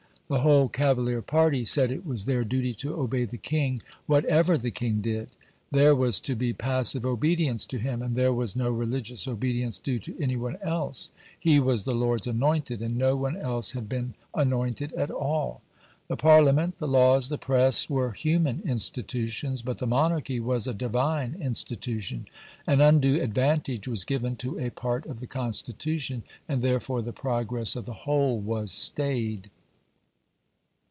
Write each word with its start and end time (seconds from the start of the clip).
The 0.33 0.39
whole 0.39 0.69
cavalier 0.69 1.21
party 1.21 1.65
said 1.65 1.91
it 1.91 2.05
was 2.05 2.23
their 2.23 2.45
duty 2.45 2.73
to 2.75 2.95
obey 2.97 3.25
the 3.25 3.37
king, 3.37 3.81
whatever 4.07 4.57
the 4.57 4.71
king 4.71 5.01
did. 5.01 5.27
There 5.71 5.93
was 5.93 6.21
to 6.21 6.37
be 6.37 6.53
"passive 6.53 7.05
obedience" 7.05 7.65
to 7.65 7.77
him, 7.77 8.01
and 8.01 8.15
there 8.15 8.31
was 8.31 8.55
no 8.55 8.69
religious 8.69 9.27
obedience 9.27 9.77
due 9.77 9.99
to 9.99 10.15
any 10.21 10.37
one 10.37 10.55
else. 10.61 11.11
He 11.37 11.59
was 11.59 11.83
the 11.83 11.93
"Lord's 11.93 12.27
anointed," 12.27 12.81
and 12.81 12.95
no 12.95 13.17
one 13.17 13.35
else 13.35 13.71
had 13.71 13.89
been 13.89 14.13
anointed 14.33 14.93
at 14.93 15.11
all. 15.11 15.63
The 16.07 16.15
Parliament, 16.15 16.77
the 16.77 16.87
laws, 16.87 17.27
the 17.27 17.37
press 17.37 17.89
were 17.89 18.11
human 18.13 18.61
institutions; 18.63 19.61
but 19.61 19.79
the 19.79 19.85
Monarchy 19.87 20.39
was 20.39 20.65
a 20.65 20.73
Divine 20.73 21.35
institution. 21.41 22.25
An 22.65 22.79
undue 22.79 23.19
advantage 23.21 23.85
was 23.85 24.05
given 24.05 24.37
to 24.37 24.57
a 24.59 24.69
part 24.69 25.05
of 25.07 25.19
the 25.19 25.27
Constitution, 25.27 26.23
and 26.47 26.61
therefore 26.61 27.01
the 27.01 27.11
progress 27.11 27.75
of 27.75 27.85
the 27.85 28.07
whole 28.07 28.39
was 28.39 28.71
stayed. 28.71 29.49